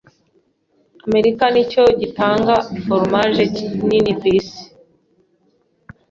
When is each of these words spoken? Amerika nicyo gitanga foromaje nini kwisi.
Amerika 1.07 1.43
nicyo 1.53 1.83
gitanga 2.01 2.55
foromaje 2.85 3.43
nini 3.87 4.11
kwisi. 4.19 4.61